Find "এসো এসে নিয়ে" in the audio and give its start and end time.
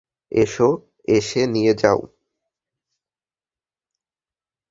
0.31-1.73